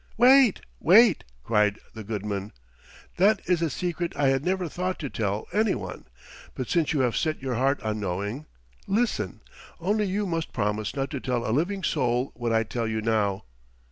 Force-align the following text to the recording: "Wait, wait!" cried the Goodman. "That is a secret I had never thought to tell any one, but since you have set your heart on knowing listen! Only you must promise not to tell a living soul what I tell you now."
"Wait, 0.17 0.61
wait!" 0.79 1.23
cried 1.43 1.77
the 1.93 2.03
Goodman. 2.03 2.53
"That 3.17 3.39
is 3.45 3.61
a 3.61 3.69
secret 3.69 4.15
I 4.17 4.29
had 4.29 4.43
never 4.43 4.67
thought 4.67 4.97
to 4.97 5.11
tell 5.11 5.45
any 5.53 5.75
one, 5.75 6.05
but 6.55 6.67
since 6.67 6.91
you 6.91 7.01
have 7.01 7.15
set 7.15 7.39
your 7.39 7.53
heart 7.53 7.79
on 7.83 7.99
knowing 7.99 8.47
listen! 8.87 9.41
Only 9.79 10.05
you 10.05 10.25
must 10.25 10.53
promise 10.53 10.95
not 10.95 11.11
to 11.11 11.19
tell 11.19 11.45
a 11.47 11.53
living 11.53 11.83
soul 11.83 12.31
what 12.33 12.51
I 12.51 12.63
tell 12.63 12.87
you 12.87 12.99
now." 13.03 13.43